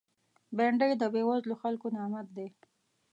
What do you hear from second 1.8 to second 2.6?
نعمت دی